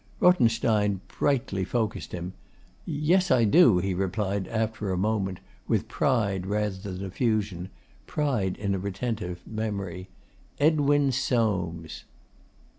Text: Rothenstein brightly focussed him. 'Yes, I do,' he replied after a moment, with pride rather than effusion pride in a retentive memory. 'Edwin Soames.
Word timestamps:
Rothenstein 0.19 0.99
brightly 1.19 1.63
focussed 1.63 2.11
him. 2.11 2.33
'Yes, 2.87 3.29
I 3.29 3.43
do,' 3.43 3.77
he 3.77 3.93
replied 3.93 4.47
after 4.47 4.89
a 4.91 4.97
moment, 4.97 5.39
with 5.67 5.87
pride 5.87 6.47
rather 6.47 6.75
than 6.77 7.05
effusion 7.05 7.69
pride 8.07 8.57
in 8.57 8.73
a 8.73 8.79
retentive 8.79 9.45
memory. 9.45 10.07
'Edwin 10.57 11.11
Soames. 11.11 12.05